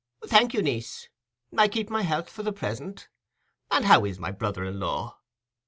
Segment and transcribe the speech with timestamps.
[0.25, 1.09] "Thank you, niece;
[1.55, 3.07] I keep my health for the present.
[3.69, 5.19] And how is my brother in law?"